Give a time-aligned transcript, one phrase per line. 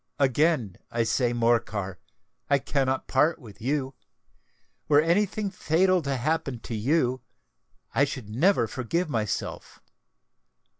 [0.17, 1.99] "Again, I say, Morcar, that
[2.49, 3.93] I cannot part with you.
[4.87, 7.21] Were any thing fatal to happen to you,
[7.93, 9.79] I should never forgive myself.